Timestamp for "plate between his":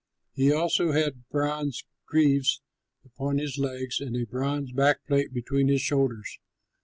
5.05-5.81